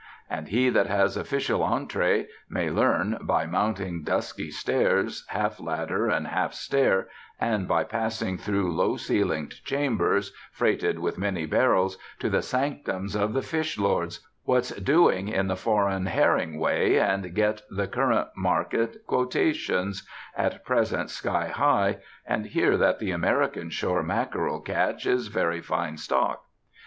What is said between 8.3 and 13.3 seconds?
through low ceilinged chambers freighted with many barrels, to the sanctums